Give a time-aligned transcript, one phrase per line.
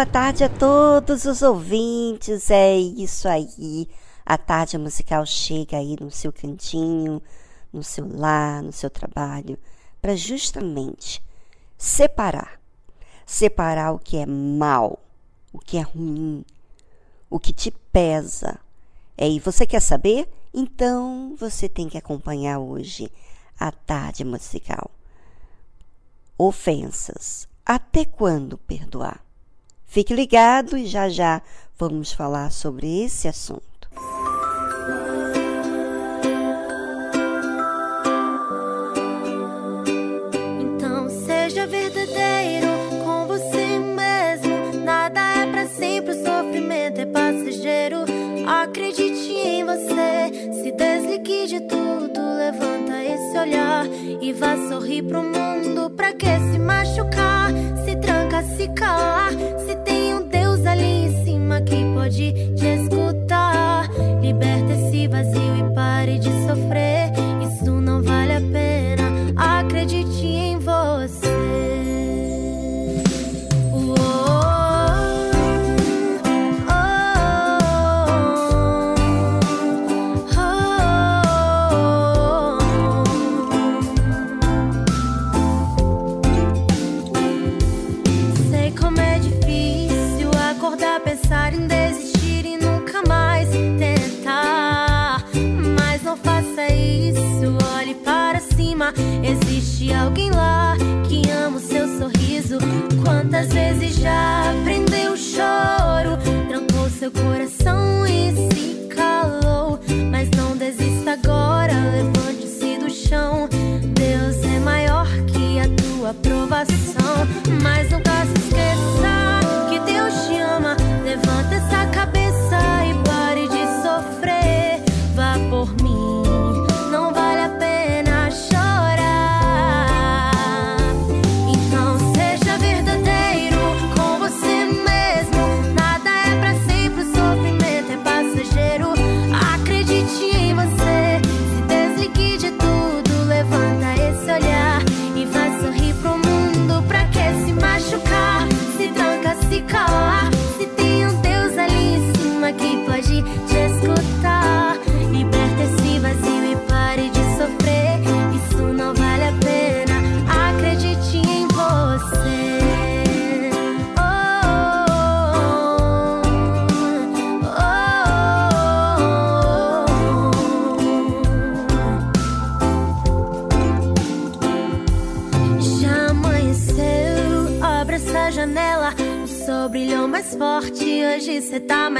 [0.00, 2.50] Boa tarde a todos os ouvintes.
[2.50, 3.86] É isso aí.
[4.24, 7.20] A tarde musical chega aí no seu cantinho,
[7.70, 9.58] no seu lar, no seu trabalho,
[10.00, 11.22] para justamente
[11.76, 12.58] separar.
[13.26, 14.98] Separar o que é mal,
[15.52, 16.46] o que é ruim,
[17.28, 18.58] o que te pesa.
[19.18, 20.32] É, e você quer saber?
[20.54, 23.12] Então você tem que acompanhar hoje
[23.58, 24.90] a tarde musical.
[26.38, 27.46] Ofensas.
[27.66, 29.29] Até quando perdoar?
[29.90, 31.42] Fique ligado e já já
[31.76, 33.90] vamos falar sobre esse assunto.
[40.60, 42.68] Então seja verdadeiro
[43.04, 44.84] com você mesmo.
[44.84, 48.04] Nada é para sempre, o sofrimento é passageiro.
[48.46, 53.86] Acredite em você, se desligue de tudo, levanta esse olhar
[54.22, 55.90] e vá sorrir pro mundo.
[55.90, 57.50] Pra que se machucar?
[57.84, 57.89] Se
[58.42, 59.30] se calar.
[59.66, 63.09] Se tem um Deus ali em cima que pode te escutar.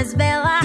[0.00, 0.60] Mais bela.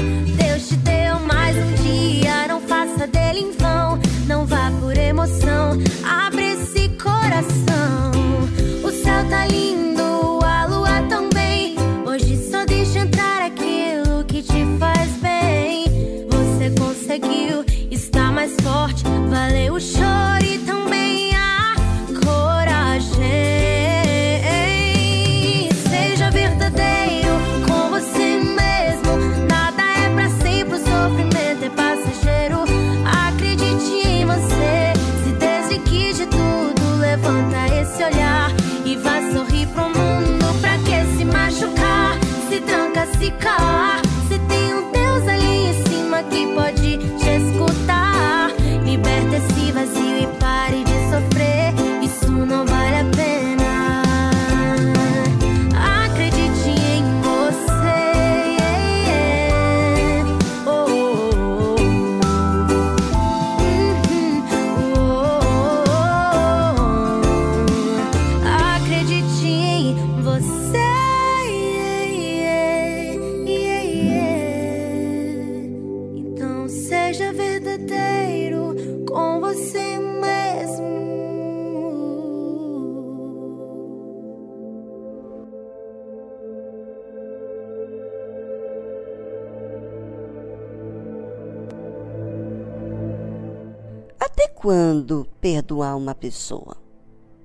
[94.65, 96.75] Quando perdoar uma pessoa?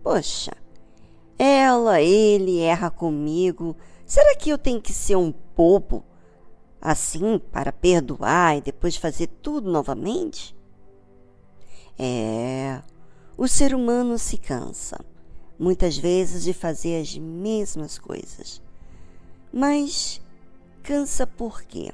[0.03, 0.53] Poxa,
[1.39, 3.77] ela, ele erra comigo.
[4.07, 6.03] Será que eu tenho que ser um bobo
[6.81, 10.57] assim para perdoar e depois fazer tudo novamente?
[11.99, 12.81] É,
[13.37, 15.05] o ser humano se cansa,
[15.59, 18.63] muitas vezes, de fazer as mesmas coisas.
[19.53, 20.23] Mas
[20.83, 21.93] cansa por quê?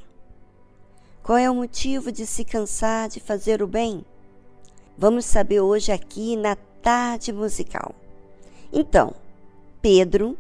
[1.21, 4.05] Qual é o motivo de se cansar de fazer o bem?
[4.99, 7.95] Vamos saber hoje aqui na tarde musical.
[8.73, 9.15] Então,
[9.83, 10.39] Pedro,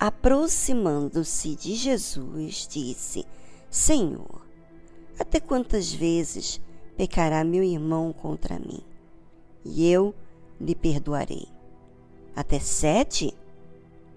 [0.00, 3.26] aproximando-se de Jesus, disse:
[3.68, 4.40] Senhor,
[5.18, 6.58] até quantas vezes
[6.96, 8.80] pecará meu irmão contra mim?
[9.62, 10.14] E eu
[10.58, 11.46] lhe perdoarei.
[12.34, 13.34] Até sete?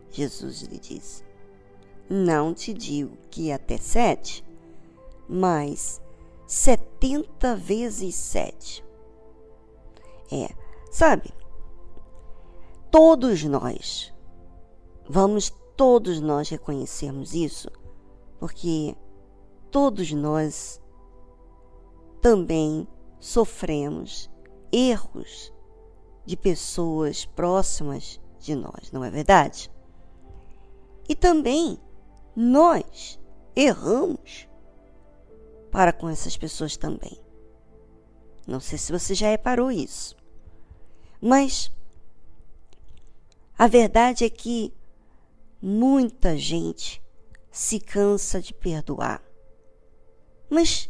[0.10, 1.22] Jesus lhe disse:
[2.10, 4.42] Não te digo que até sete,
[5.28, 6.02] mas
[6.48, 8.82] setenta vezes sete.
[10.32, 10.50] É,
[10.90, 11.34] sabe?
[12.90, 14.14] Todos nós,
[15.08, 17.70] vamos todos nós reconhecermos isso,
[18.40, 18.96] porque
[19.70, 20.82] todos nós
[22.22, 22.88] também
[23.20, 24.30] sofremos
[24.72, 25.54] erros
[26.26, 29.72] de pessoas próximas de nós, não é verdade?
[31.10, 31.80] E também
[32.36, 33.20] nós
[33.56, 34.48] erramos
[35.72, 37.20] para com essas pessoas também.
[38.48, 40.16] Não sei se você já reparou isso.
[41.22, 41.72] Mas
[43.56, 44.74] a verdade é que
[45.62, 47.00] muita gente
[47.52, 49.22] se cansa de perdoar.
[50.50, 50.90] Mas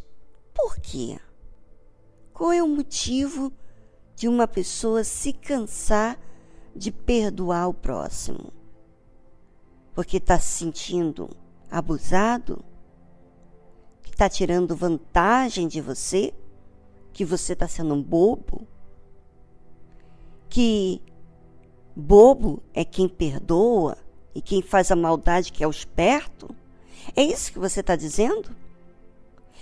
[0.53, 1.19] por quê?
[2.33, 3.51] Qual é o motivo
[4.15, 6.17] de uma pessoa se cansar
[6.73, 8.53] de perdoar o próximo?
[9.93, 11.29] Porque está se sentindo
[11.69, 12.63] abusado?
[14.01, 16.33] Que está tirando vantagem de você?
[17.11, 18.65] Que você está sendo um bobo?
[20.51, 21.01] Que
[21.95, 23.97] bobo é quem perdoa
[24.35, 26.53] e quem faz a maldade que é o esperto?
[27.15, 28.53] É isso que você está dizendo?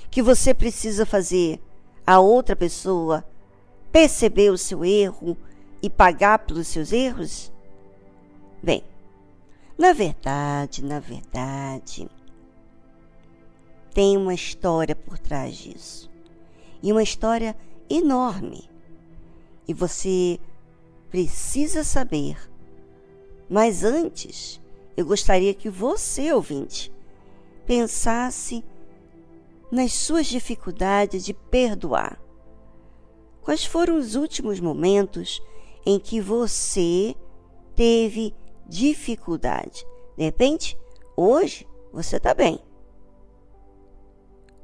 [0.09, 1.61] Que você precisa fazer
[2.07, 3.23] a outra pessoa
[3.91, 5.37] perceber o seu erro
[5.79, 7.51] e pagar pelos seus erros?
[8.63, 8.83] Bem,
[9.77, 12.09] na verdade, na verdade,
[13.93, 16.09] tem uma história por trás disso.
[16.81, 17.55] E uma história
[17.87, 18.67] enorme.
[19.67, 20.39] E você
[21.09, 22.37] precisa saber.
[23.49, 24.61] Mas antes,
[24.95, 26.91] eu gostaria que você, ouvinte,
[27.65, 28.63] pensasse
[29.71, 32.21] nas suas dificuldades de perdoar.
[33.41, 35.41] Quais foram os últimos momentos
[35.85, 37.15] em que você
[37.75, 38.35] teve
[38.67, 39.85] dificuldade?
[40.17, 40.77] De repente,
[41.15, 42.59] hoje você está bem.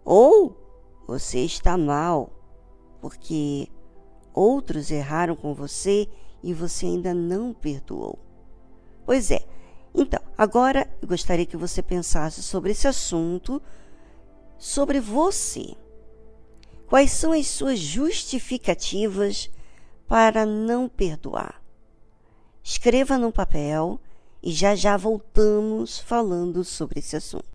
[0.03, 0.55] Ou
[1.07, 2.31] você está mal,
[3.01, 3.67] porque
[4.33, 6.07] outros erraram com você
[6.45, 8.19] e você ainda não perdoou.
[9.03, 9.43] Pois é.
[9.95, 13.59] Então, agora eu gostaria que você pensasse sobre esse assunto,
[14.55, 15.75] sobre você.
[16.85, 19.49] Quais são as suas justificativas
[20.07, 21.63] para não perdoar?
[22.63, 23.99] Escreva num papel
[24.43, 27.49] e já já voltamos falando sobre esse assunto.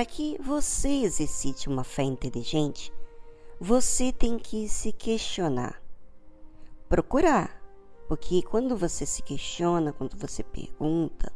[0.00, 2.90] Para que você exercite uma fé inteligente,
[3.60, 5.78] você tem que se questionar.
[6.88, 7.62] Procurar.
[8.08, 11.30] Porque quando você se questiona, quando você pergunta,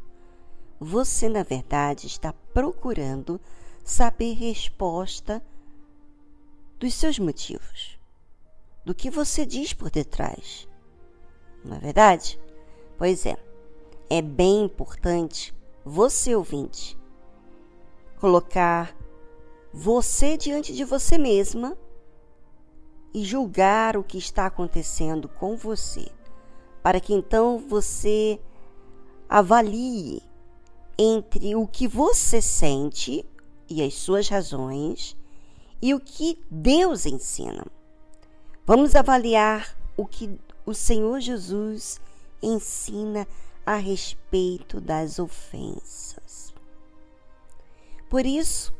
[0.80, 3.38] você na verdade está procurando
[3.85, 5.44] saber resposta
[6.80, 7.99] dos seus motivos,
[8.83, 10.66] do que você diz por detrás.
[11.62, 12.40] Não é verdade?
[12.97, 13.37] Pois é,
[14.09, 15.54] é bem importante
[15.85, 16.97] você ouvinte
[18.25, 18.97] colocar
[19.71, 21.76] você diante de você mesma
[23.12, 26.09] e julgar o que está acontecendo com você,
[26.83, 28.40] para que então você
[29.28, 30.23] avalie
[30.97, 33.26] entre o que você sente
[33.69, 35.14] e as suas razões
[35.83, 37.66] e o que Deus ensina.
[38.64, 42.00] Vamos avaliar o que o Senhor Jesus
[42.43, 43.28] ensina
[43.66, 46.53] a respeito das ofensas.
[48.14, 48.73] Por isso,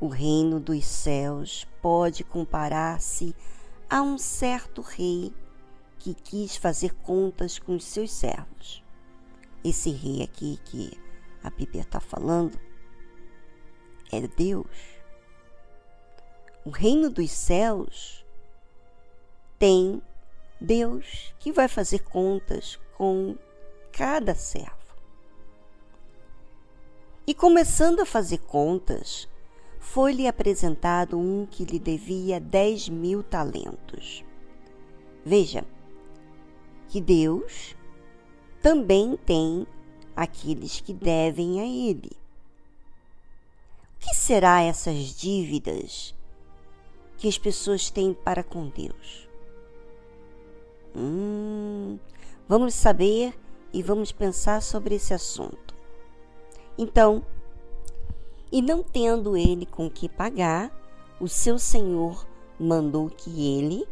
[0.00, 3.32] o reino dos céus pode comparar-se
[3.88, 5.32] a um certo rei
[6.00, 8.82] que quis fazer contas com os seus servos.
[9.62, 10.98] Esse rei aqui que
[11.44, 12.58] a Bíblia está falando
[14.10, 14.66] é Deus.
[16.64, 18.26] O reino dos céus
[19.60, 20.02] tem
[20.60, 23.36] Deus que vai fazer contas com
[23.92, 24.77] cada servo.
[27.28, 29.28] E começando a fazer contas,
[29.78, 34.24] foi-lhe apresentado um que lhe devia dez mil talentos.
[35.26, 35.62] Veja
[36.88, 37.76] que Deus
[38.62, 39.66] também tem
[40.16, 42.12] aqueles que devem a Ele.
[43.94, 46.14] O que será essas dívidas
[47.18, 49.28] que as pessoas têm para com Deus?
[50.96, 51.98] Hum,
[52.48, 53.38] vamos saber
[53.70, 55.67] e vamos pensar sobre esse assunto.
[56.78, 57.26] Então,
[58.52, 60.72] e não tendo ele com que pagar,
[61.20, 62.24] o seu senhor
[62.58, 63.84] mandou que ele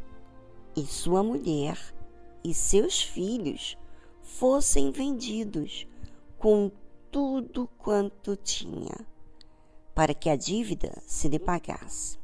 [0.76, 1.76] e sua mulher
[2.44, 3.76] e seus filhos
[4.22, 5.86] fossem vendidos
[6.38, 6.70] com
[7.10, 8.94] tudo quanto tinha,
[9.94, 12.18] para que a dívida se lhe pagasse.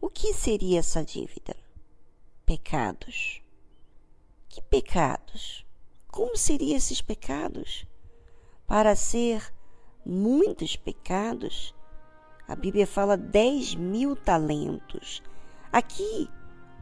[0.00, 1.54] O que seria essa dívida?
[2.46, 3.42] Pecados.
[4.48, 5.66] Que pecados?
[6.08, 7.84] Como seriam esses pecados?
[8.66, 9.52] Para ser
[10.04, 11.74] muitos pecados,
[12.48, 15.22] a Bíblia fala 10 mil talentos.
[15.70, 16.28] Aqui,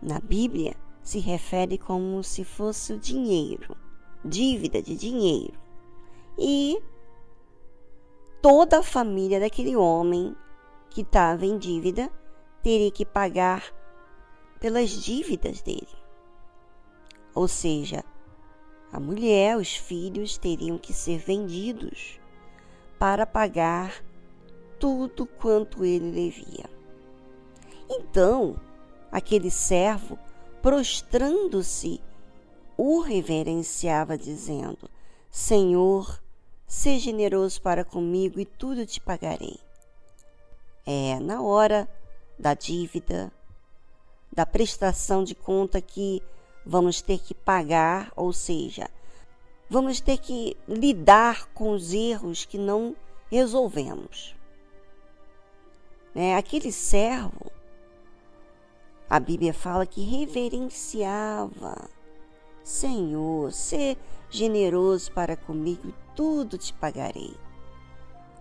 [0.01, 3.77] na Bíblia, se refere como se fosse o dinheiro,
[4.25, 5.59] dívida de dinheiro.
[6.39, 6.81] E
[8.41, 10.37] toda a família daquele homem
[10.89, 12.11] que estava em dívida
[12.63, 13.65] teria que pagar
[14.61, 15.89] pelas dívidas dele.
[17.35, 18.05] Ou seja,
[18.93, 22.21] a mulher, os filhos teriam que ser vendidos
[22.99, 24.05] para pagar
[24.79, 26.69] tudo quanto ele devia.
[27.89, 28.61] Então,
[29.11, 30.19] aquele servo,
[30.61, 32.03] prostrando-se,
[32.77, 34.91] o reverenciava, dizendo:
[35.31, 36.23] Senhor,
[36.67, 39.59] seja generoso para comigo e tudo te pagarei.
[40.85, 41.89] É na hora
[42.39, 43.33] da dívida,
[44.31, 46.23] da prestação de conta que
[46.65, 48.89] vamos ter que pagar, ou seja,
[49.69, 52.95] vamos ter que lidar com os erros que não
[53.31, 54.35] resolvemos.
[56.15, 56.37] Né?
[56.37, 57.51] Aquele servo,
[59.09, 61.89] a Bíblia fala que reverenciava.
[62.63, 63.97] Senhor, ser
[64.31, 67.35] generoso para comigo, tudo te pagarei.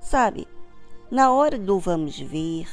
[0.02, 0.48] Sabe,
[1.10, 2.68] na hora do vamos ver,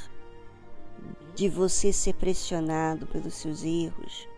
[1.35, 4.29] de você ser pressionado pelos seus erros,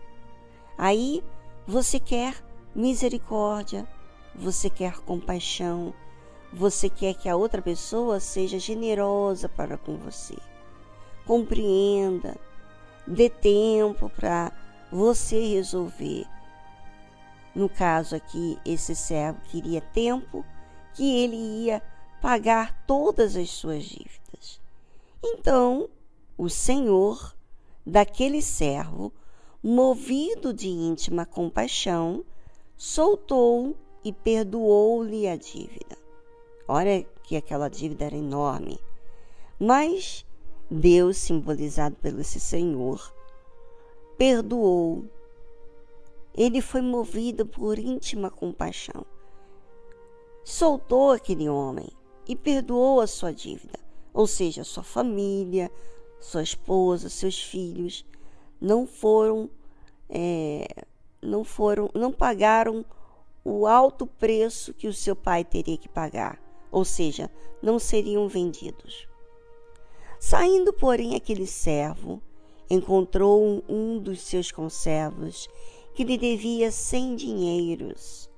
[0.81, 1.23] Aí
[1.67, 3.87] você quer misericórdia,
[4.33, 5.93] você quer compaixão,
[6.51, 10.35] você quer que a outra pessoa seja generosa para com você.
[11.23, 12.35] Compreenda,
[13.05, 14.51] dê tempo para
[14.91, 16.25] você resolver.
[17.53, 20.43] No caso aqui, esse servo queria tempo
[20.95, 21.79] que ele ia
[22.19, 24.59] pagar todas as suas dívidas.
[25.23, 25.87] Então,
[26.35, 27.35] o Senhor
[27.85, 29.13] daquele servo
[29.63, 32.25] movido de íntima compaixão,
[32.75, 35.97] soltou e perdoou-lhe a dívida.
[36.67, 38.79] Olha que aquela dívida era enorme.
[39.59, 40.25] Mas
[40.69, 43.13] Deus, simbolizado pelo esse Senhor,
[44.17, 45.05] perdoou.
[46.33, 49.05] Ele foi movido por íntima compaixão.
[50.43, 51.89] Soltou aquele homem
[52.27, 53.77] e perdoou a sua dívida,
[54.11, 55.69] ou seja, sua família,
[56.19, 58.03] sua esposa, seus filhos
[58.61, 59.49] não foram,
[60.07, 60.67] é,
[61.19, 62.85] não foram, não pagaram
[63.43, 66.39] o alto preço que o seu pai teria que pagar,
[66.71, 67.29] ou seja,
[67.61, 69.07] não seriam vendidos.
[70.19, 72.21] Saindo, porém, aquele servo
[72.69, 75.49] encontrou um dos seus conservos
[75.95, 78.29] que lhe devia cem dinheiros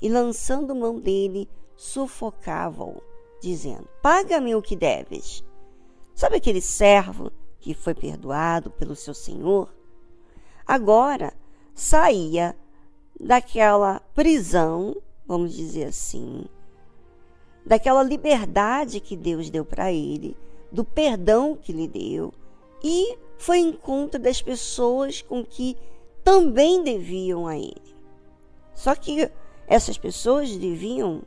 [0.00, 3.02] e, lançando mão dele, sufocava-o,
[3.42, 5.44] dizendo: Paga-me o que deves.
[6.14, 7.30] Sabe aquele servo
[7.68, 9.68] que foi perdoado pelo seu Senhor,
[10.66, 11.34] agora
[11.74, 12.56] saía
[13.20, 16.46] daquela prisão, vamos dizer assim,
[17.66, 20.34] daquela liberdade que Deus deu para ele,
[20.72, 22.32] do perdão que lhe deu,
[22.82, 25.76] e foi em conta das pessoas com que
[26.24, 27.94] também deviam a ele.
[28.74, 29.30] Só que
[29.66, 31.20] essas pessoas deviam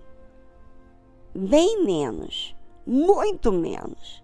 [1.36, 4.24] bem menos, muito menos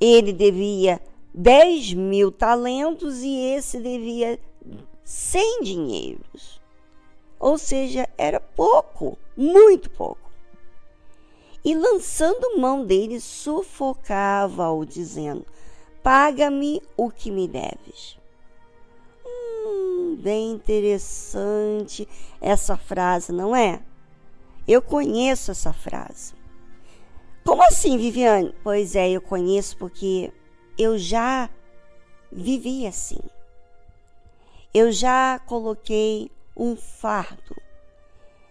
[0.00, 1.00] ele devia
[1.34, 4.40] 10 mil talentos e esse devia
[5.04, 6.60] 100 dinheiros.
[7.38, 10.30] Ou seja, era pouco, muito pouco.
[11.64, 15.44] E lançando mão dele, sufocava-o, dizendo:
[16.02, 18.18] Paga-me o que me deves.
[19.24, 22.08] Hum, bem interessante
[22.40, 23.82] essa frase, não é?
[24.66, 26.39] Eu conheço essa frase.
[27.44, 28.54] Como assim, Viviane?
[28.62, 30.32] Pois é, eu conheço porque
[30.78, 31.48] eu já
[32.30, 33.20] vivi assim.
[34.72, 37.56] Eu já coloquei um fardo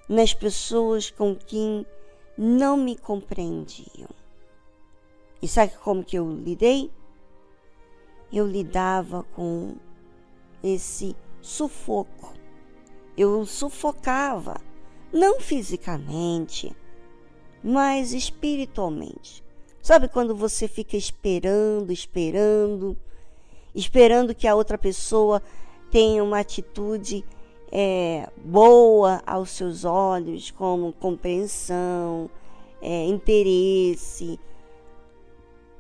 [0.08, 1.86] nas pessoas com quem
[2.38, 4.10] não me compreendiam.
[5.42, 6.92] E sabe como que eu lidei?
[8.34, 9.76] Eu lidava com
[10.64, 12.34] esse sufoco.
[13.18, 14.60] Eu sufocava,
[15.12, 16.76] não fisicamente,
[17.64, 19.44] mas espiritualmente.
[19.82, 22.98] Sabe quando você fica esperando, esperando,
[23.74, 25.42] esperando que a outra pessoa
[25.90, 27.26] tenha uma atitude
[27.72, 32.30] é, boa aos seus olhos, como compreensão,
[32.82, 34.40] é, interesse.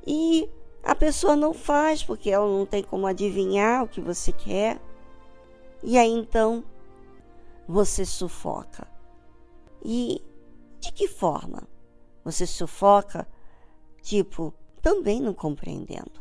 [0.05, 0.49] E
[0.83, 4.79] a pessoa não faz porque ela não tem como adivinhar o que você quer.
[5.83, 6.63] E aí então
[7.67, 8.87] você sufoca.
[9.83, 10.21] E
[10.79, 11.67] de que forma?
[12.23, 13.27] Você sufoca,
[14.01, 16.19] tipo, também não compreendendo.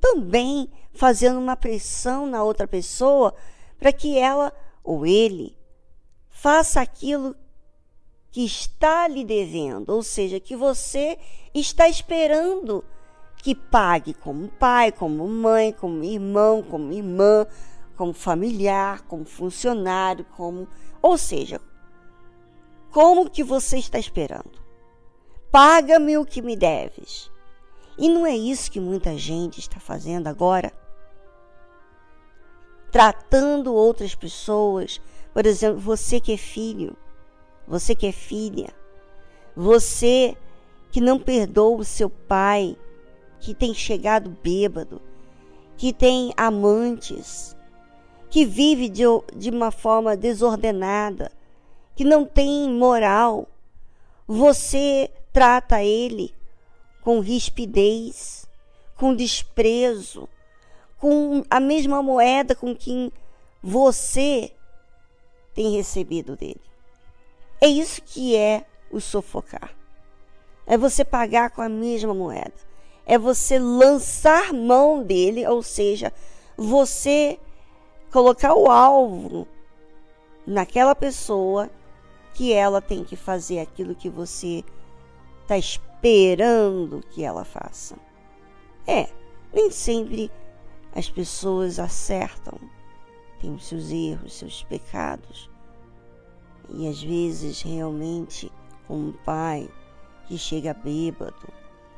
[0.00, 3.34] Também fazendo uma pressão na outra pessoa
[3.78, 5.56] para que ela ou ele
[6.28, 7.34] faça aquilo
[8.30, 11.16] que está lhe devendo, ou seja, que você
[11.54, 12.84] está esperando
[13.36, 17.46] que pague como pai, como mãe, como irmão, como irmã,
[17.96, 20.66] como familiar, como funcionário, como,
[21.00, 21.60] ou seja,
[22.94, 24.52] como que você está esperando?
[25.50, 27.28] Paga-me o que me deves.
[27.98, 30.72] E não é isso que muita gente está fazendo agora?
[32.92, 35.00] Tratando outras pessoas,
[35.32, 36.96] por exemplo, você que é filho,
[37.66, 38.72] você que é filha,
[39.56, 40.36] você
[40.92, 42.76] que não perdoa o seu pai,
[43.40, 45.02] que tem chegado bêbado,
[45.76, 47.56] que tem amantes,
[48.30, 49.02] que vive de,
[49.34, 51.32] de uma forma desordenada,
[51.94, 53.48] que não tem moral,
[54.26, 56.34] você trata ele
[57.02, 58.46] com rispidez,
[58.96, 60.28] com desprezo,
[60.98, 63.12] com a mesma moeda com que
[63.62, 64.52] você
[65.54, 66.60] tem recebido dele.
[67.60, 69.74] É isso que é o sufocar.
[70.66, 72.54] É você pagar com a mesma moeda.
[73.06, 76.12] É você lançar mão dele, ou seja,
[76.56, 77.38] você
[78.10, 79.46] colocar o alvo
[80.46, 81.70] naquela pessoa
[82.34, 84.64] que ela tem que fazer aquilo que você
[85.42, 87.96] está esperando que ela faça.
[88.86, 89.08] É,
[89.52, 90.30] nem sempre
[90.94, 92.58] as pessoas acertam,
[93.40, 95.48] têm os seus erros, seus pecados.
[96.70, 98.50] E às vezes, realmente,
[98.90, 99.68] um pai
[100.26, 101.48] que chega bêbado,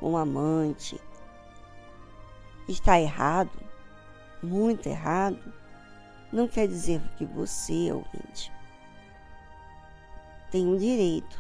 [0.03, 1.01] um amante,
[2.69, 3.59] está errado,
[4.43, 5.53] muito errado,
[6.33, 8.53] não quer dizer que você, ouvinte,
[10.57, 11.39] tem o direito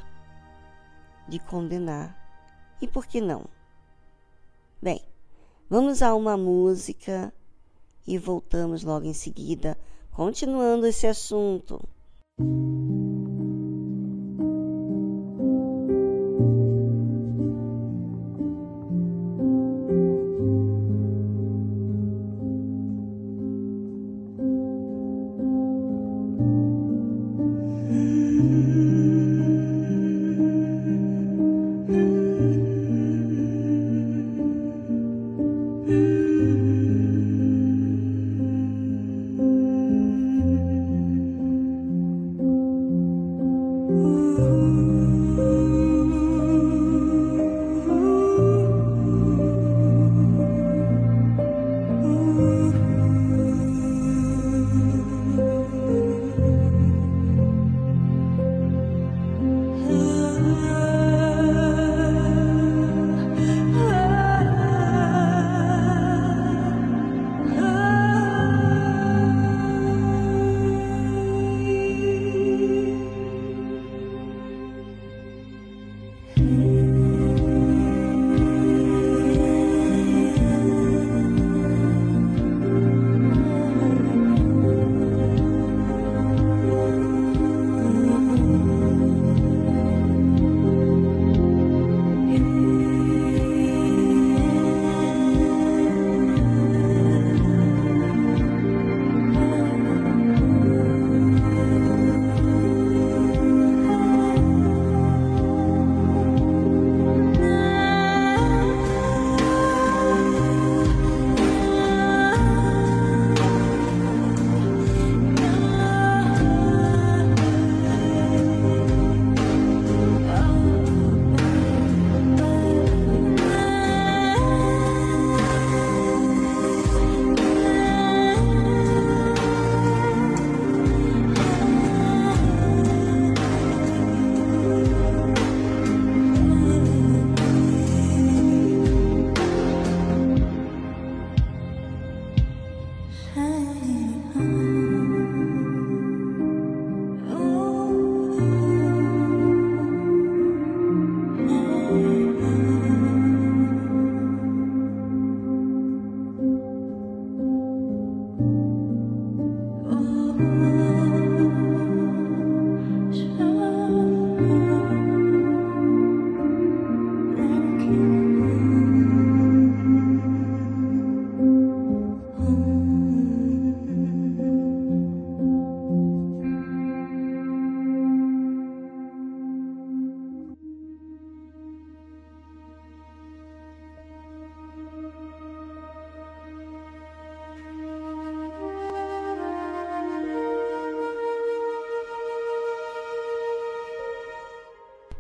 [1.26, 2.14] de condenar.
[2.82, 3.46] E por que não?
[4.82, 5.00] Bem,
[5.70, 7.32] vamos a uma música
[8.06, 9.78] e voltamos logo em seguida,
[10.12, 11.80] continuando esse assunto.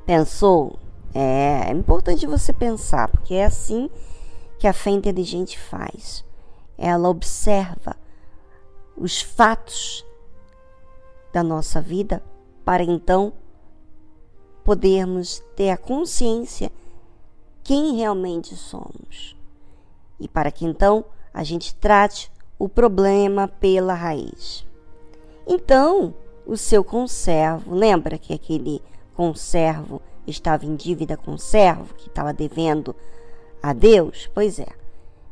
[0.06, 0.78] Pensou?
[1.12, 3.90] É, é importante você pensar, porque é assim
[4.58, 6.24] que a fé inteligente faz.
[6.78, 7.96] Ela observa
[8.96, 10.06] os fatos
[11.32, 12.22] da nossa vida
[12.64, 13.32] para então
[14.64, 16.70] podermos ter a consciência
[17.62, 19.36] quem realmente somos.
[20.20, 24.64] E para que então a gente trate o problema pela raiz.
[25.46, 26.14] Então,
[26.46, 28.80] o seu conservo, lembra que aquele
[29.16, 32.94] conservo estava em dívida com o servo, que estava devendo
[33.62, 34.28] a Deus?
[34.34, 34.68] Pois é.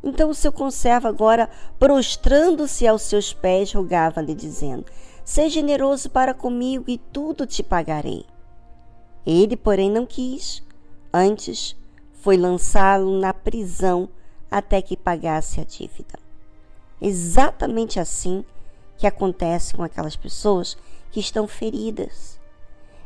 [0.03, 4.85] Então o seu conservo agora, prostrando-se aos seus pés, rogava-lhe, dizendo:
[5.23, 8.25] Seja generoso para comigo e tudo te pagarei.
[9.25, 10.63] Ele, porém, não quis.
[11.11, 11.75] Antes,
[12.13, 14.09] foi lançá-lo na prisão
[14.49, 16.19] até que pagasse a dívida.
[17.01, 18.45] Exatamente assim
[18.97, 20.77] que acontece com aquelas pessoas
[21.11, 22.39] que estão feridas.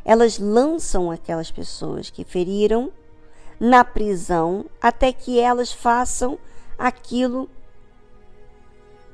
[0.03, 2.91] Elas lançam aquelas pessoas que feriram
[3.59, 6.39] na prisão até que elas façam
[6.77, 7.49] aquilo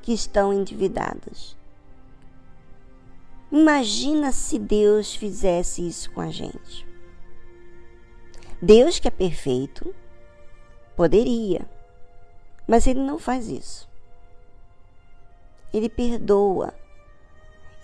[0.02, 1.56] que estão endividadas.
[3.50, 6.86] Imagina se Deus fizesse isso com a gente.
[8.60, 9.94] Deus que é perfeito
[10.96, 11.68] poderia,
[12.66, 13.88] mas ele não faz isso.
[15.72, 16.72] Ele perdoa.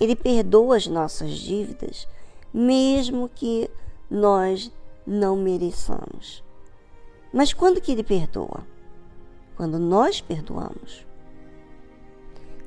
[0.01, 2.09] Ele perdoa as nossas dívidas,
[2.53, 3.71] mesmo que
[4.11, 4.71] nós
[5.07, 6.45] não mereçamos.
[7.33, 8.67] Mas quando que ele perdoa?
[9.57, 11.07] Quando nós perdoamos.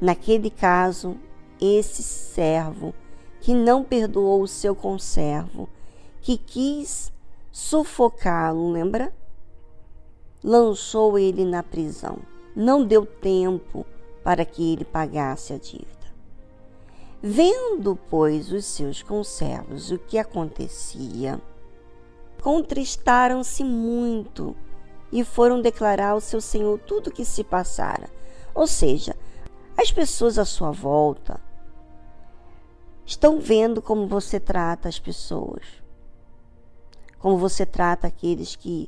[0.02, 1.18] Naquele caso,
[1.60, 2.94] esse servo
[3.40, 5.70] que não perdoou o seu conservo,
[6.22, 7.14] que quis
[7.52, 9.14] sufocá-lo, lembra?
[10.44, 12.18] Lançou ele na prisão.
[12.56, 13.86] Não deu tempo
[14.24, 15.95] para que ele pagasse a dívida.
[17.22, 21.42] Vendo, pois, os seus conservos o que acontecia,
[22.42, 24.56] contristaram-se muito
[25.12, 28.10] e foram declarar ao seu senhor tudo o que se passara.
[28.54, 29.16] Ou seja,
[29.78, 31.40] as pessoas à sua volta
[33.06, 35.86] estão vendo como você trata as pessoas
[37.26, 38.88] como você trata aqueles que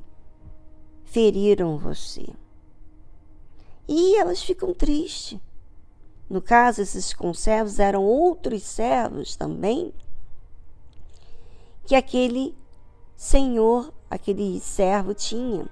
[1.06, 2.24] feriram você.
[3.88, 5.40] E elas ficam tristes.
[6.30, 9.94] No caso, esses conservos eram outros servos também,
[11.86, 12.54] que aquele
[13.16, 15.66] senhor, aquele servo tinha.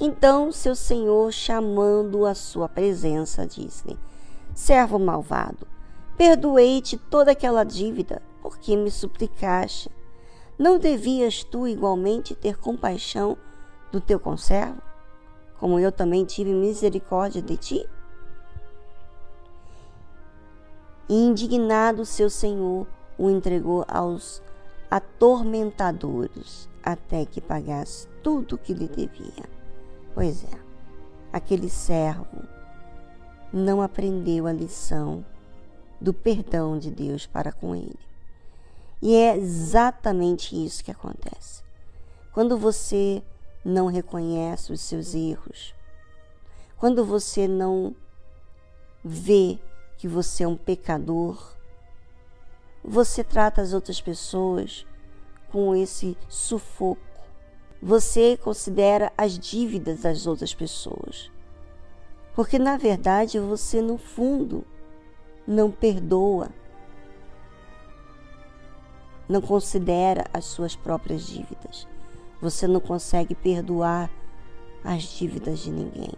[0.00, 3.96] Então, seu senhor, chamando a sua presença, disse-lhe:
[4.52, 5.66] Servo malvado,
[6.16, 9.90] perdoei-te toda aquela dívida, porque me suplicaste.
[10.58, 13.38] Não devias tu igualmente ter compaixão
[13.92, 14.82] do teu conservo,
[15.58, 17.88] como eu também tive misericórdia de ti?
[21.08, 22.86] E indignado seu senhor
[23.18, 24.42] o entregou aos
[24.90, 29.44] atormentadores até que pagasse tudo o que lhe devia.
[30.14, 30.58] Pois é,
[31.32, 32.44] aquele servo
[33.52, 35.24] não aprendeu a lição
[36.00, 37.98] do perdão de Deus para com ele.
[39.00, 41.62] E é exatamente isso que acontece.
[42.32, 43.22] Quando você
[43.64, 45.74] não reconhece os seus erros,
[46.76, 47.94] quando você não
[49.04, 49.58] vê
[49.96, 51.56] que você é um pecador,
[52.84, 54.86] você trata as outras pessoas
[55.50, 57.00] com esse sufoco.
[57.82, 61.30] Você considera as dívidas das outras pessoas.
[62.34, 64.64] Porque na verdade você, no fundo,
[65.46, 66.50] não perdoa
[69.28, 71.86] não considera as suas próprias dívidas.
[72.40, 74.10] Você não consegue perdoar
[74.84, 76.12] as dívidas de ninguém.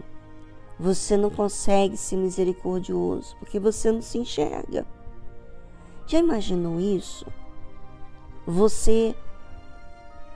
[0.78, 4.86] Você não consegue ser misericordioso porque você não se enxerga.
[6.06, 7.26] Já imaginou isso?
[8.46, 9.14] Você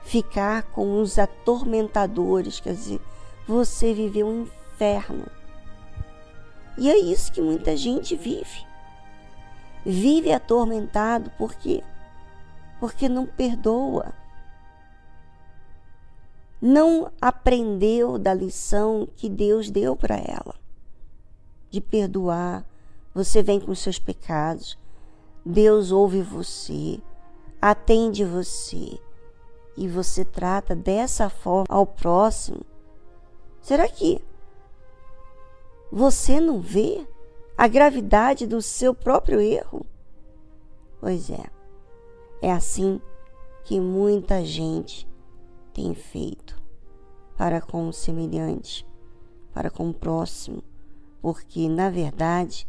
[0.03, 3.01] ficar com os atormentadores, quer dizer,
[3.47, 5.25] você viveu um inferno.
[6.77, 8.65] E é isso que muita gente vive.
[9.85, 11.83] Vive atormentado porque
[12.79, 14.13] porque não perdoa.
[16.65, 20.55] Não aprendeu da lição que Deus deu para ela,
[21.69, 22.65] de perdoar.
[23.13, 24.79] Você vem com seus pecados,
[25.45, 27.01] Deus ouve você,
[27.61, 28.97] atende você
[29.75, 32.61] e você trata dessa forma ao próximo.
[33.61, 34.23] Será que
[35.91, 37.05] você não vê
[37.57, 39.85] a gravidade do seu próprio erro?
[41.01, 41.43] Pois é.
[42.41, 43.01] É assim
[43.65, 45.11] que muita gente
[45.73, 46.61] tem feito
[47.37, 48.85] para com o semelhante,
[49.51, 50.63] para com o próximo,
[51.21, 52.67] porque na verdade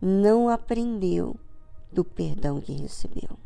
[0.00, 1.36] não aprendeu
[1.92, 3.41] do perdão que recebeu.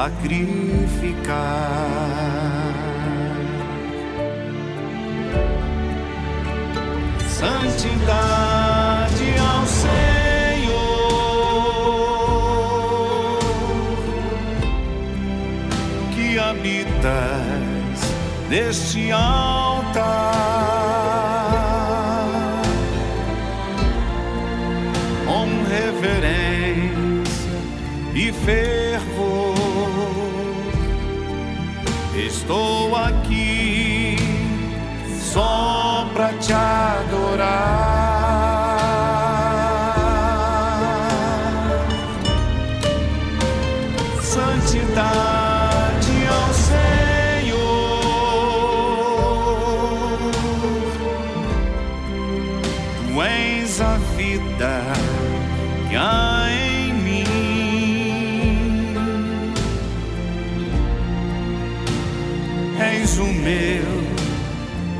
[0.00, 1.40] Sacrificar.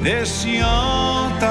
[0.00, 1.46] neste altar,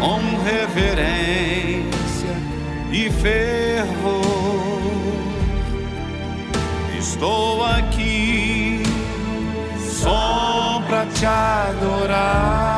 [0.00, 2.34] com reverência
[2.90, 4.20] e fervor.
[6.98, 8.82] Estou aqui
[9.78, 12.70] só pra te adorar.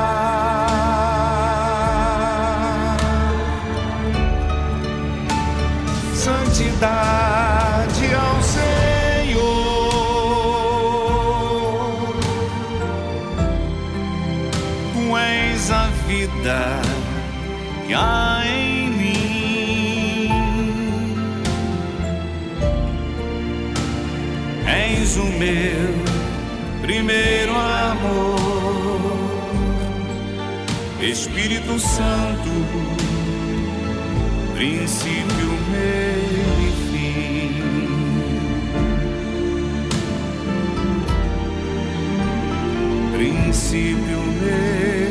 [6.14, 7.31] Santidade
[16.42, 16.80] vida
[17.86, 20.28] que há em mim.
[24.66, 25.94] És o meu
[26.80, 29.20] primeiro amor,
[31.00, 32.50] Espírito Santo,
[34.54, 37.62] princípio, meio e fim.
[43.12, 45.01] Princípio, meio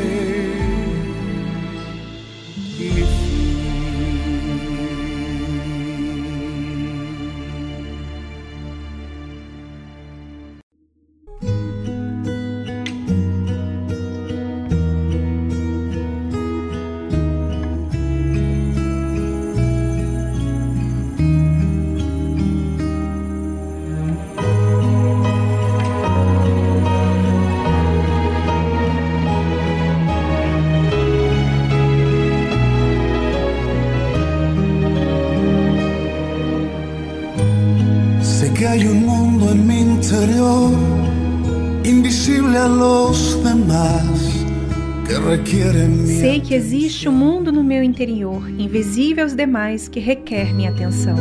[46.20, 51.16] Sei que existe um mundo no meu interior, invisível aos demais, que requer minha atenção.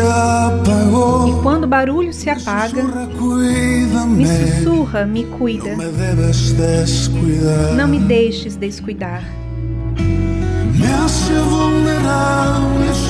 [0.00, 2.82] Apagó, Quando o barulho se apaga,
[4.08, 5.76] me sussurra, me cuida.
[7.76, 9.22] Não me deixes descuidar.
[10.74, 13.09] Me hace vulnerable su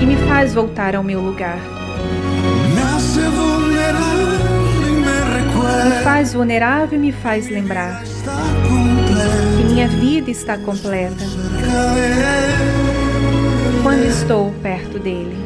[0.00, 1.58] E me faz voltar ao meu lugar.
[5.84, 11.24] Me faz vulnerável e me faz lembrar que minha vida está completa
[13.82, 15.45] quando estou perto dele.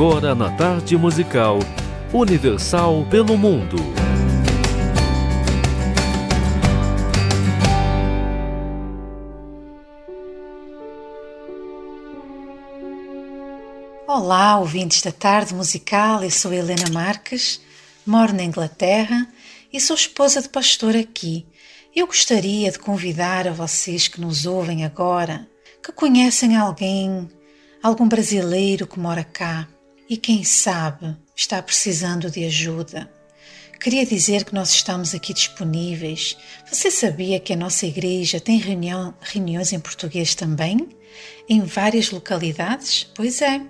[0.00, 1.58] agora na tarde musical
[2.10, 3.76] Universal pelo Mundo.
[14.08, 17.60] Olá, ouvintes da tarde musical, eu sou Helena Marques,
[18.06, 19.28] moro na Inglaterra
[19.70, 21.46] e sou esposa de pastor aqui.
[21.94, 25.46] Eu gostaria de convidar a vocês que nos ouvem agora,
[25.84, 27.28] que conhecem alguém,
[27.82, 29.68] algum brasileiro que mora cá,
[30.10, 33.08] e quem sabe está precisando de ajuda.
[33.78, 36.36] Queria dizer que nós estamos aqui disponíveis.
[36.66, 40.88] Você sabia que a nossa igreja tem reunião, reuniões em português também?
[41.48, 43.04] Em várias localidades?
[43.14, 43.62] Pois é.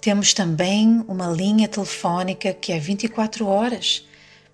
[0.00, 4.04] Temos também uma linha telefónica que é 24 horas.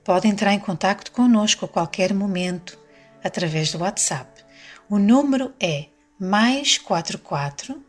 [0.04, 2.78] Pode entrar em contato conosco a qualquer momento
[3.24, 4.44] através do WhatsApp.
[4.88, 5.86] O número é
[6.20, 7.82] mais 44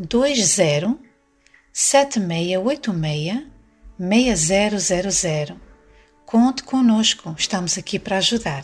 [0.00, 1.03] 20
[1.76, 3.42] 7686
[3.98, 5.60] 6000.
[6.24, 8.62] Conte conosco, estamos aqui para ajudar.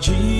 [0.00, 0.39] ti.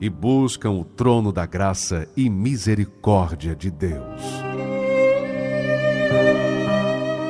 [0.00, 4.22] e buscam o trono da graça e misericórdia de Deus.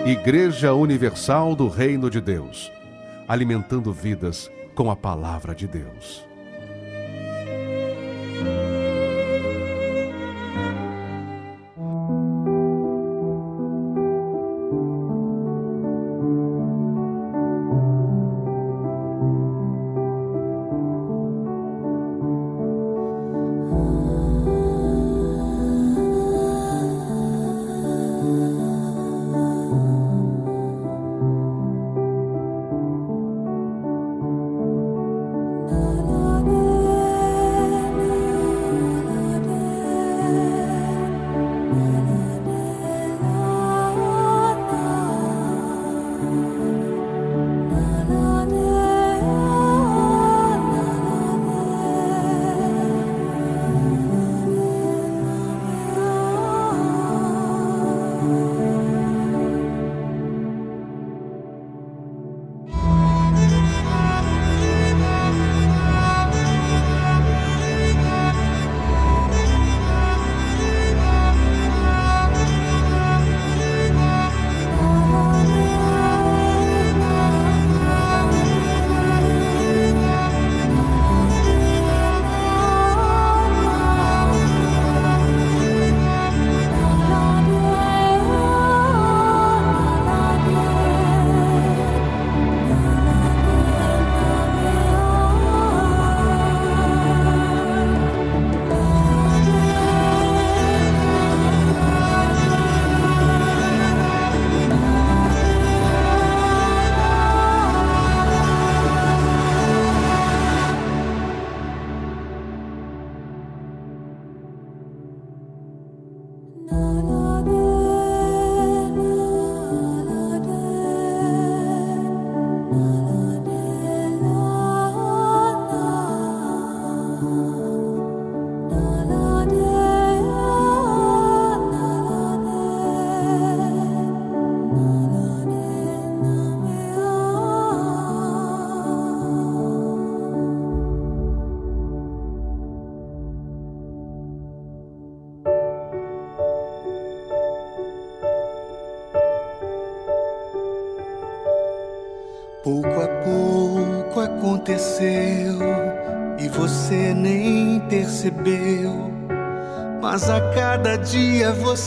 [0.07, 2.71] Igreja Universal do Reino de Deus,
[3.29, 6.25] alimentando vidas com a palavra de Deus.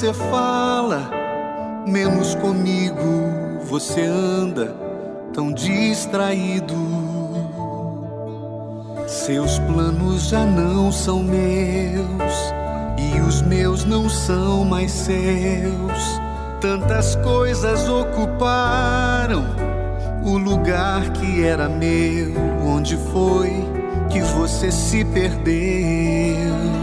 [0.04, 1.10] Você fala,
[1.88, 4.76] menos comigo você anda
[5.32, 6.76] tão distraído.
[9.08, 12.34] Seus planos já não são meus
[12.98, 16.20] e os meus não são mais seus.
[16.60, 19.46] Tantas coisas ocuparam
[20.26, 23.54] o lugar que era meu, onde foi
[24.10, 26.83] que você se perdeu.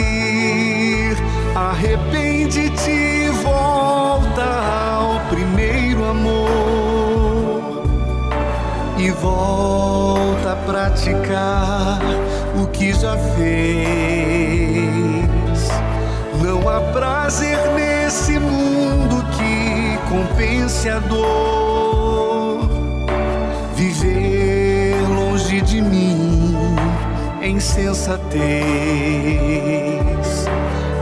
[1.69, 4.43] Arrepende-te volta
[4.95, 7.83] ao primeiro amor
[8.97, 11.99] e volta a praticar
[12.59, 13.69] o que já fez.
[16.41, 22.67] Não há prazer nesse mundo que compense a dor
[23.75, 26.55] viver longe de mim
[27.39, 28.41] em sensatez.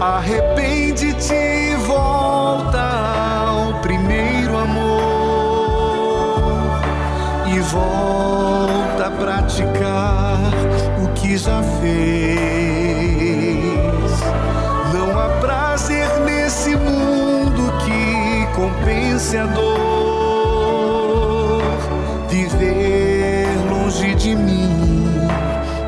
[0.02, 2.82] Arrepende-te e volta
[3.48, 4.80] ao primeiro amor
[7.48, 10.40] e volta a praticar
[11.30, 12.40] que já fez.
[14.94, 19.70] Não há prazer nesse mundo que compense a dor.
[22.30, 25.06] Viver longe de mim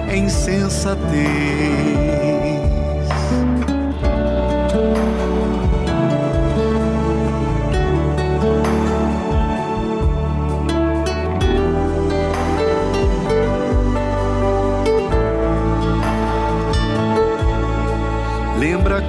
[0.09, 2.30] é insensatez.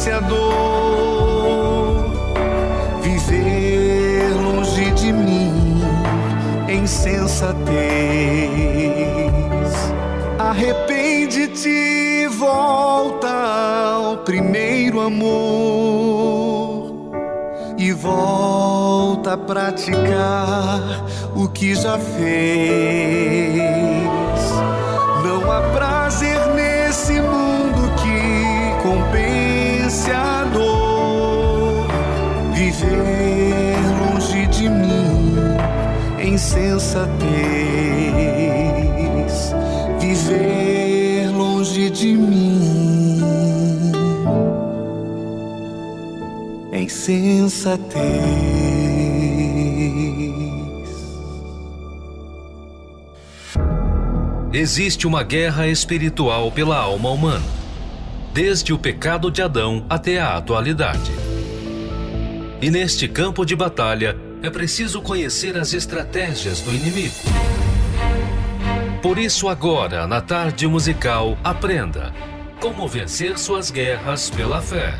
[0.00, 0.50] compense a dor.
[3.02, 5.82] Viver longe de mim
[6.68, 7.60] em sensatez.
[10.38, 16.92] Arrepende de ti volta ao primeiro amor
[17.76, 23.79] e volta a praticar o que já fez.
[36.90, 37.30] Sensatez.
[40.00, 43.20] Viver longe de mim
[46.72, 48.00] em sensatez.
[54.52, 57.44] Existe uma guerra espiritual pela alma humana,
[58.34, 61.12] desde o pecado de Adão até a atualidade.
[62.60, 67.14] E neste campo de batalha é preciso conhecer as estratégias do inimigo
[69.02, 72.12] por isso, agora, na tarde musical, aprenda
[72.60, 74.92] como vencer suas guerras pela fé.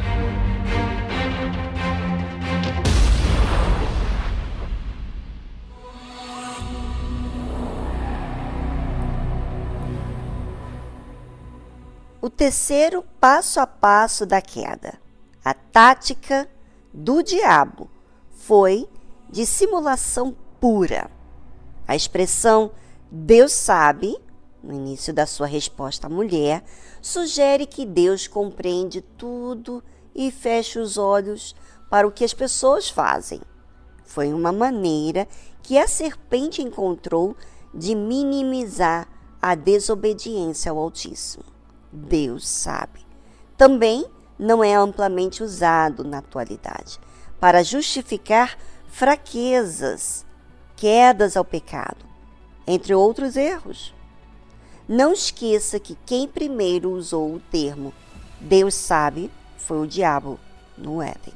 [12.23, 14.99] O terceiro passo a passo da queda,
[15.45, 16.49] a tática
[16.93, 17.91] do diabo,
[18.31, 18.89] foi
[19.31, 21.11] de simulação pura.
[21.87, 22.73] A expressão
[23.11, 24.17] Deus sabe,
[24.63, 26.63] no início da sua resposta à mulher,
[27.01, 29.83] sugere que Deus compreende tudo
[30.15, 31.55] e fecha os olhos
[31.89, 33.41] para o que as pessoas fazem.
[34.05, 35.27] Foi uma maneira
[35.63, 37.37] que a serpente encontrou
[37.75, 39.09] de minimizar
[39.41, 41.45] a desobediência ao Altíssimo.
[41.93, 43.01] Deus sabe.
[43.57, 44.07] Também
[44.39, 46.99] não é amplamente usado na atualidade
[47.39, 48.57] para justificar
[48.91, 50.25] fraquezas,
[50.77, 52.11] quedas ao pecado
[52.67, 53.95] entre outros erros.
[54.89, 57.93] Não esqueça que quem primeiro usou o termo
[58.41, 60.39] Deus sabe foi o diabo
[60.77, 61.35] no Éden.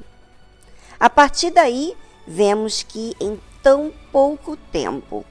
[0.99, 1.95] A partir daí,
[2.25, 5.23] vemos que em tão pouco tempo,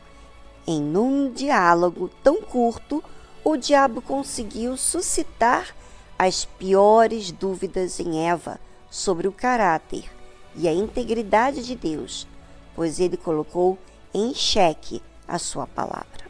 [0.66, 3.02] em um diálogo tão curto,
[3.42, 5.74] o diabo conseguiu suscitar
[6.18, 10.13] as piores dúvidas em Eva sobre o caráter
[10.56, 12.26] e a integridade de Deus,
[12.74, 13.78] pois ele colocou
[14.12, 16.24] em xeque a sua palavra.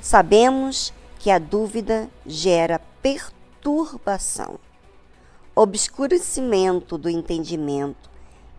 [0.00, 4.58] Sabemos que a dúvida gera perturbação,
[5.54, 8.08] obscurecimento do entendimento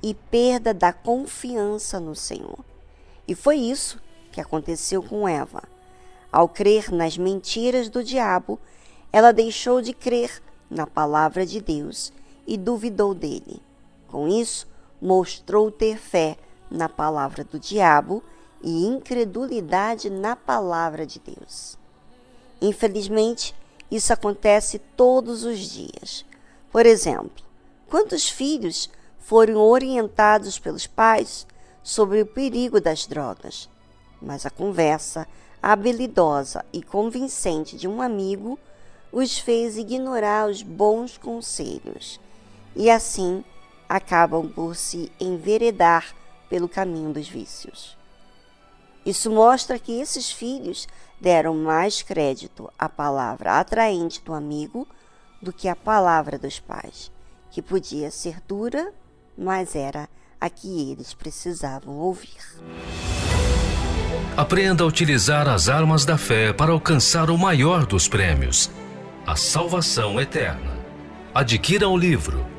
[0.03, 2.59] e perda da confiança no Senhor.
[3.28, 3.99] E foi isso
[4.32, 5.63] que aconteceu com Eva.
[6.32, 8.59] Ao crer nas mentiras do diabo,
[9.11, 12.13] ela deixou de crer na palavra de Deus
[12.45, 13.61] e duvidou dele.
[14.12, 14.68] Com isso,
[15.01, 16.38] mostrou ter fé
[16.70, 18.24] na palavra do diabo
[18.62, 21.78] e incredulidade na palavra de Deus.
[22.62, 23.55] Infelizmente,
[23.89, 26.26] isso acontece todos os dias.
[26.72, 27.43] Por exemplo,
[27.88, 28.89] quantos filhos
[29.20, 31.47] foram orientados pelos pais
[31.82, 33.70] sobre o perigo das drogas,
[34.22, 35.28] mas a conversa
[35.62, 38.60] habilidosa e convincente de um amigo
[39.12, 42.20] os fez ignorar os bons conselhos
[42.76, 43.43] e assim
[43.90, 46.14] acabam por se enveredar
[46.48, 47.98] pelo caminho dos vícios.
[49.04, 50.88] Isso mostra que esses filhos
[51.20, 54.88] deram mais crédito à palavra atraente do amigo
[55.42, 57.12] do que à palavra dos pais,
[57.50, 58.94] que podia ser dura,
[59.36, 60.08] mas era
[60.40, 62.38] a que eles precisavam ouvir.
[64.38, 68.70] Aprenda a utilizar as armas da fé para alcançar o maior dos prêmios,
[69.26, 70.78] a salvação eterna.
[71.34, 72.59] Adquira o livro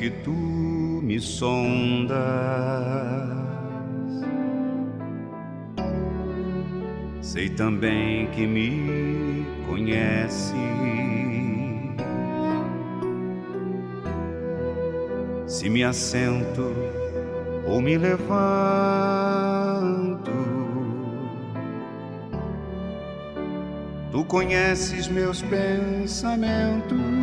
[0.00, 0.32] que tu
[1.02, 2.16] me sondas.
[7.20, 10.54] Sei também que me conheces.
[15.46, 16.72] Se me assento
[17.66, 18.30] ou me levanto,
[24.10, 27.19] tu conheces meus pensamentos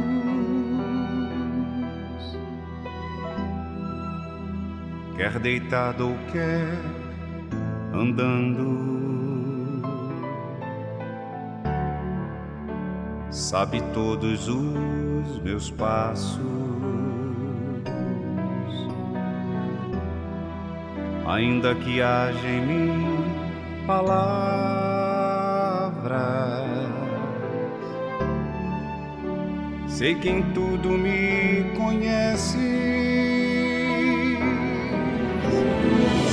[5.17, 6.79] quer deitado ou quer
[7.93, 8.87] andando.
[13.29, 16.39] Sabe todos os meus passos,
[21.25, 23.03] ainda que haja em mim
[23.85, 24.77] palavras
[29.97, 32.96] Sei que em tudo me conhece.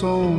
[0.00, 0.37] tu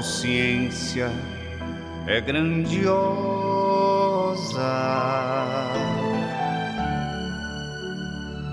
[0.00, 1.12] A ciência
[2.06, 2.88] é grandiosa.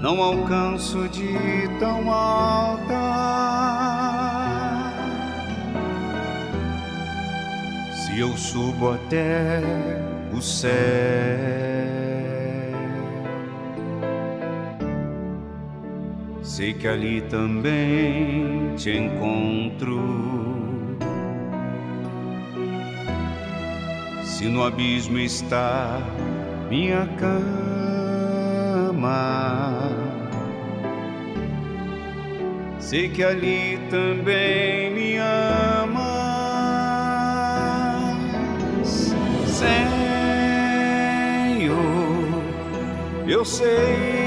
[0.01, 3.07] Não alcanço de tão alta
[8.13, 9.61] e eu subo até
[10.33, 10.69] o céu.
[16.43, 20.56] Sei que ali também te encontro.
[24.37, 25.99] Se no abismo está
[26.69, 27.49] minha cama,
[32.77, 35.97] sei que ali também me ama.
[39.47, 39.73] Senhor,
[43.27, 44.26] eu sei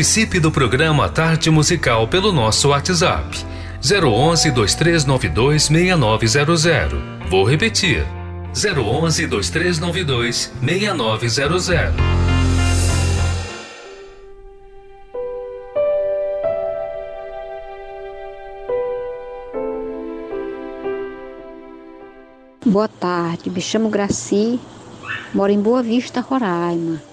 [0.00, 3.36] Participe do programa Tarde Musical pelo nosso WhatsApp
[3.82, 6.98] 011 2392 6900.
[7.28, 8.06] Vou repetir:
[8.54, 11.94] 011 2392 6900.
[22.64, 24.58] Boa tarde, me chamo Graci,
[25.34, 27.09] moro em Boa Vista, Roraima.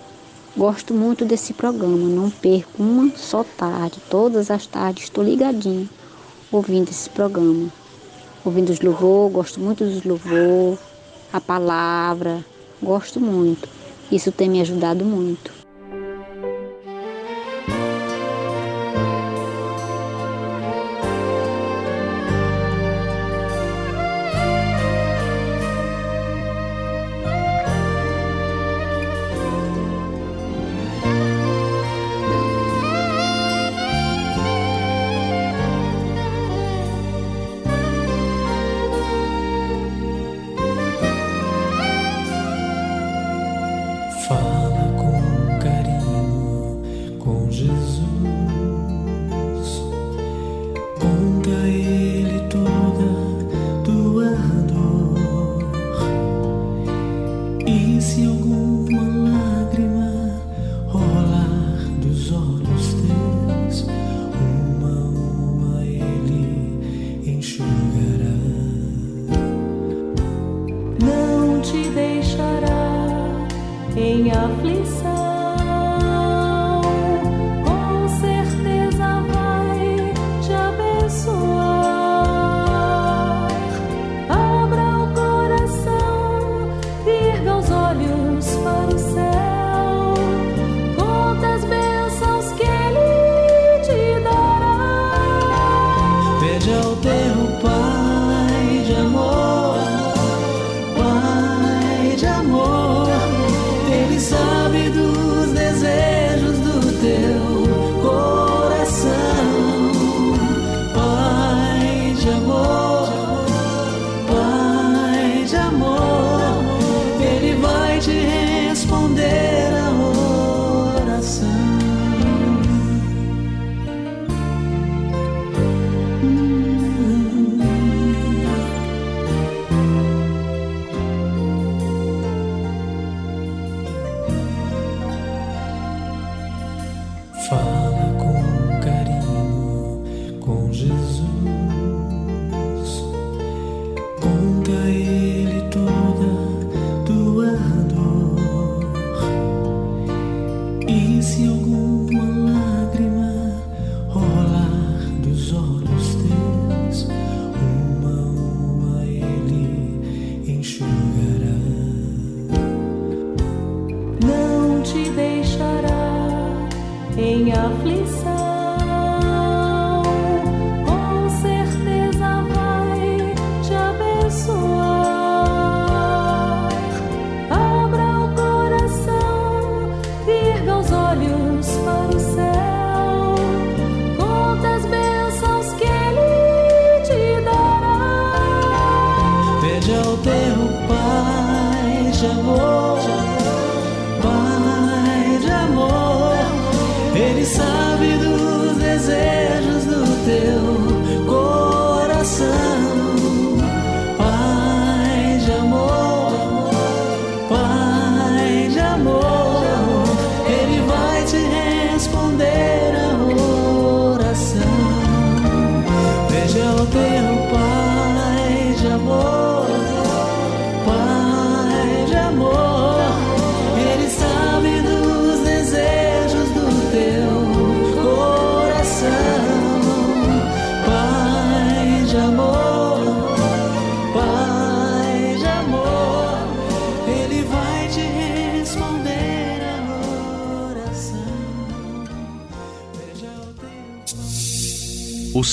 [0.57, 4.01] Gosto muito desse programa, não perco uma só tarde.
[4.09, 5.87] Todas as tardes estou ligadinho
[6.51, 7.71] ouvindo esse programa.
[8.43, 10.79] Ouvindo os louvor, gosto muito dos louvor,
[11.31, 12.43] a palavra,
[12.81, 13.69] gosto muito.
[14.11, 15.56] Isso tem me ajudado muito.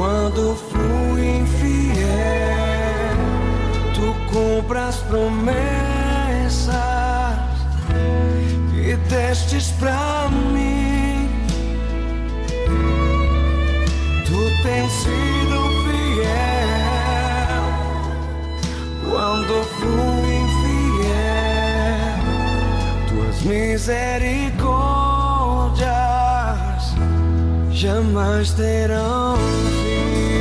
[0.00, 2.00] Quando fui infiel,
[3.94, 5.60] tu cumpras promessas
[8.72, 11.28] que destes pra mim.
[14.24, 17.60] Tu tens sido fiel
[19.06, 22.20] quando fui infiel,
[23.06, 24.69] tuas misericórdias.
[27.80, 30.39] Jamais terão O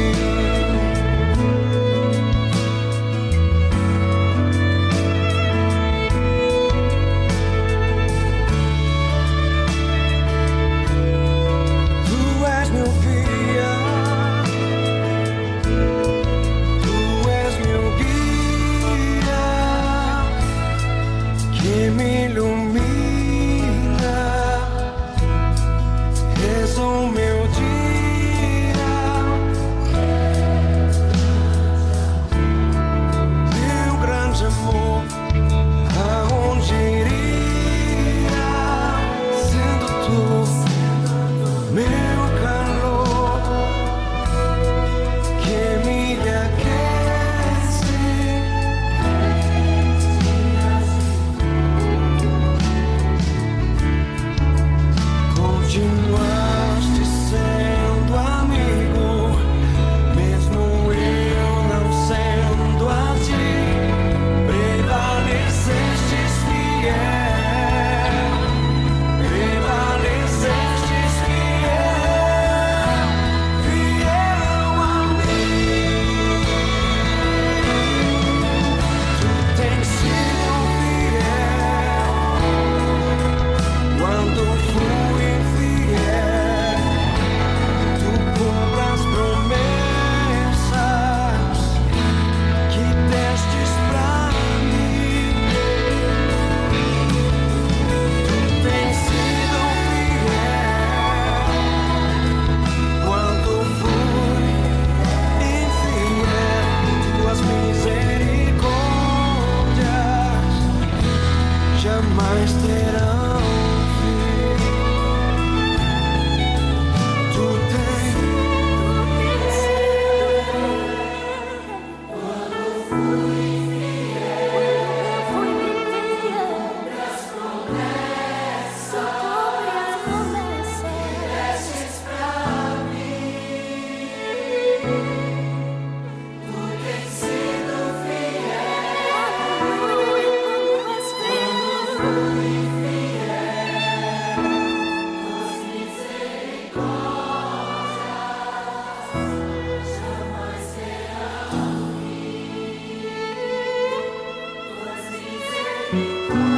[155.92, 156.49] Música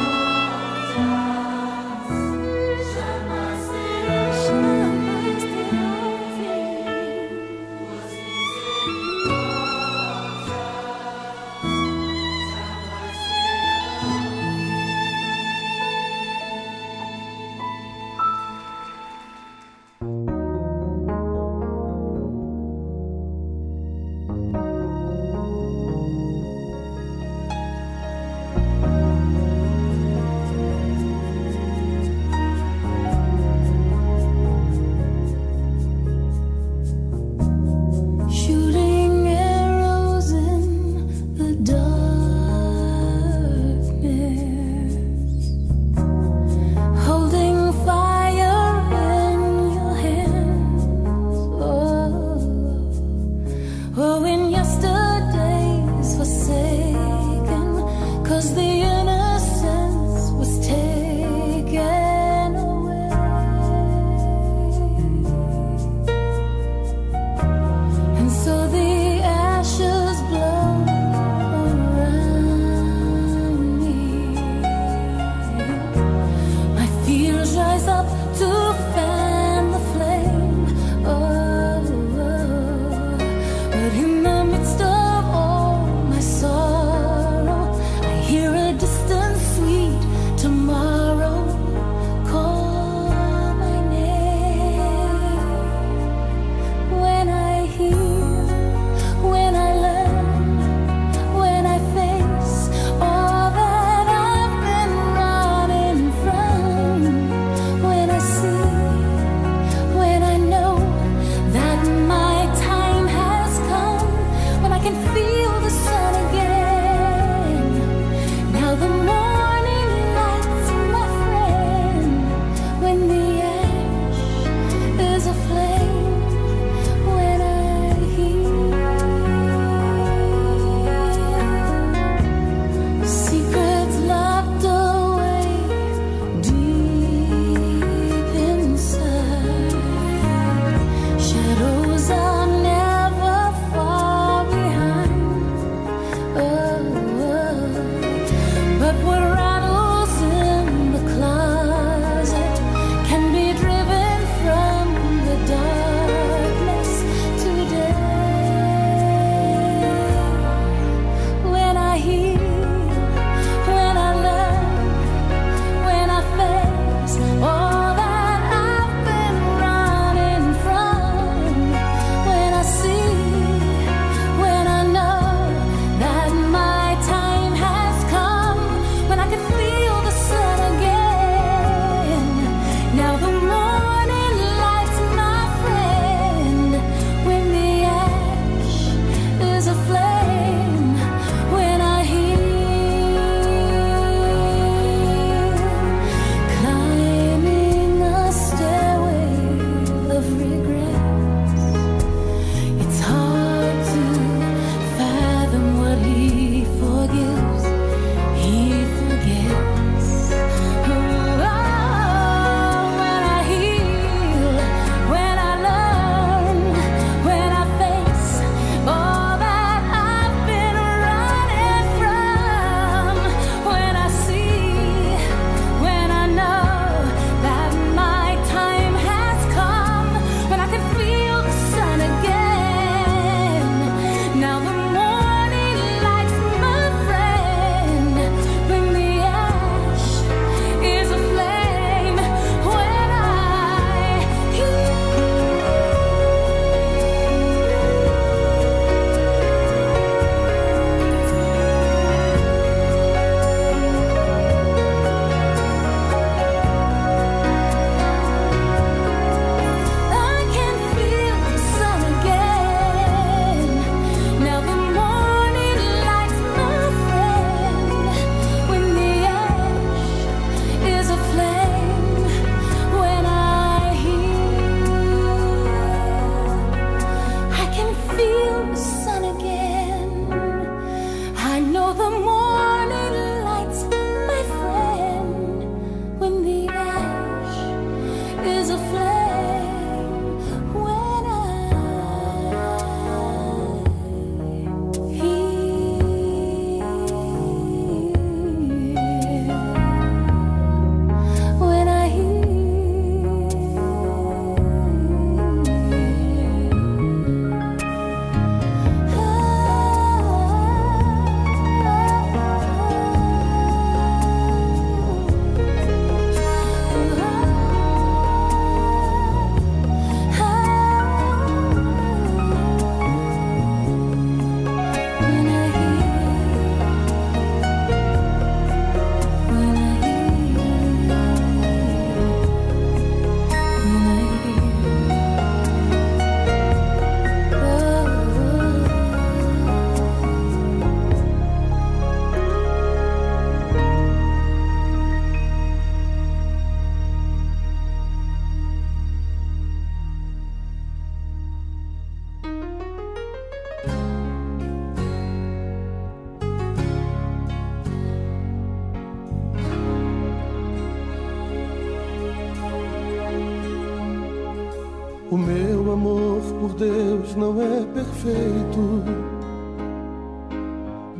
[367.32, 369.04] Deus não é perfeito.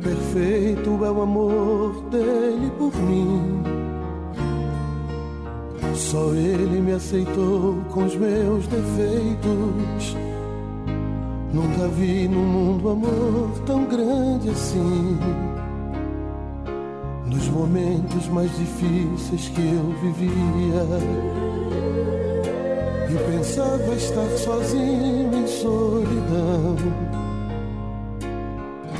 [0.02, 3.62] Perfeito é o amor dele por mim.
[5.94, 10.16] Só ele me aceitou com os meus defeitos.
[11.52, 15.18] Nunca vi no mundo amor tão grande assim.
[17.26, 21.61] Nos momentos mais difíceis que eu vivia,
[23.12, 26.76] e pensava estar sozinho em solidão.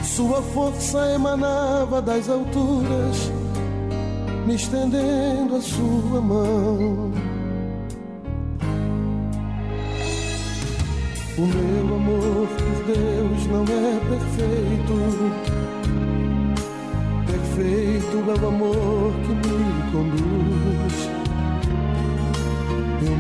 [0.05, 3.33] Sua força emanava das alturas,
[4.47, 7.11] me estendendo a sua mão.
[11.39, 14.95] O meu amor por Deus não é perfeito.
[17.27, 20.52] Perfeito é o amor que me conduz.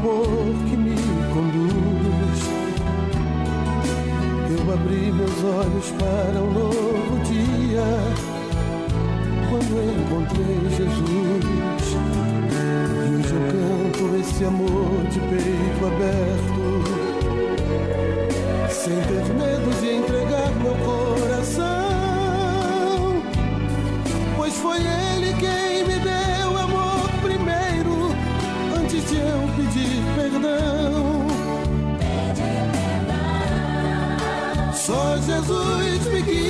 [0.00, 0.24] amor
[0.66, 0.96] que me
[1.34, 2.40] conduz.
[4.50, 7.84] Eu abri meus olhos para um novo dia.
[9.50, 11.86] Quando encontrei Jesus.
[12.50, 16.64] E hoje eu canto esse amor de peito aberto.
[18.70, 21.09] Sem ter medo de entregar meu coração.
[35.46, 36.49] Só Jesus me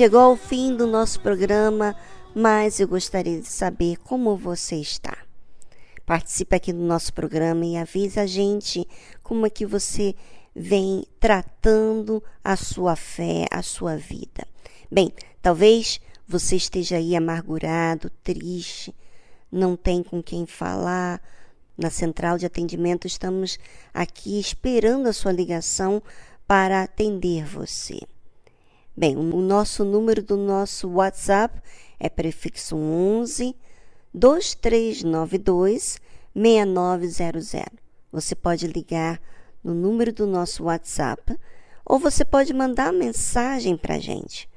[0.00, 1.94] Chegou ao fim do nosso programa,
[2.34, 5.14] mas eu gostaria de saber como você está.
[6.06, 8.88] Participe aqui do nosso programa e avise a gente
[9.22, 10.14] como é que você
[10.56, 14.46] vem tratando a sua fé, a sua vida.
[14.90, 15.12] Bem,
[15.42, 18.94] talvez você esteja aí amargurado, triste,
[19.52, 21.20] não tem com quem falar.
[21.76, 23.58] Na central de atendimento estamos
[23.92, 26.02] aqui esperando a sua ligação
[26.46, 28.00] para atender você.
[28.96, 31.62] Bem, o nosso número do nosso WhatsApp
[31.98, 33.54] é prefixo 11
[34.12, 36.00] 2392
[36.34, 37.70] 6900.
[38.10, 39.20] Você pode ligar
[39.62, 41.38] no número do nosso WhatsApp
[41.84, 44.48] ou você pode mandar mensagem para a gente,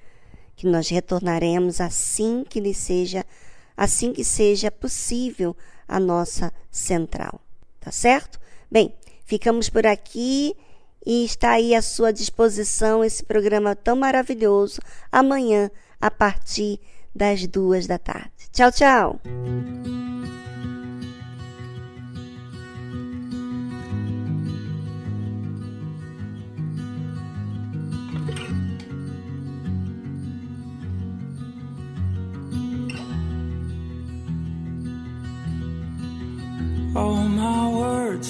[0.55, 3.23] que nós retornaremos assim que lhe seja,
[3.77, 5.55] assim que seja possível
[5.87, 7.39] a nossa central.
[7.79, 8.39] Tá certo?
[8.69, 8.95] Bem,
[9.25, 10.55] ficamos por aqui
[11.05, 14.79] e está aí à sua disposição esse programa tão maravilhoso
[15.11, 15.69] amanhã
[15.99, 16.79] a partir
[17.15, 18.31] das duas da tarde.
[18.51, 19.19] Tchau, tchau.
[36.95, 38.23] All my world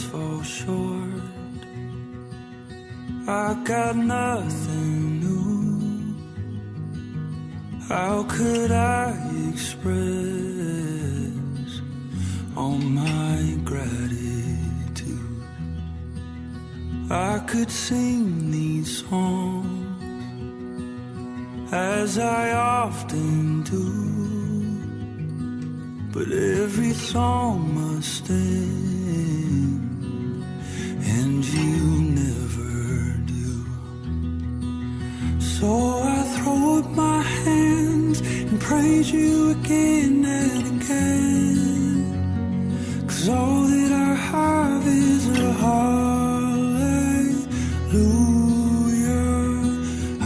[3.26, 6.16] I got nothing new.
[7.88, 9.18] How could I
[9.50, 9.94] express
[12.58, 15.44] all my gratitude?
[17.10, 20.04] I could sing these songs
[21.72, 23.88] as I often do,
[26.12, 29.80] but every song must end,
[31.06, 32.73] and you never.
[35.64, 35.73] So
[36.03, 42.03] I throw up my hands and praise you again and again.
[43.07, 46.03] Cause all that I have is a hallelujah.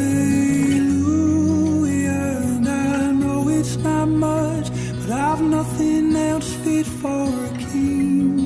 [2.55, 4.67] And I know it's not much,
[4.99, 8.39] but I've nothing else fit for a king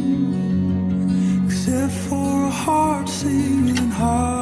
[1.45, 4.34] except for a heart singing hallelujah.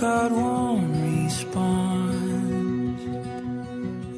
[0.00, 3.02] Got one response.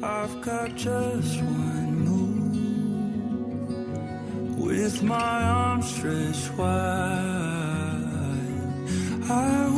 [0.01, 3.05] I've got just one move.
[4.57, 7.99] With my arms stretched wide,
[9.29, 9.72] I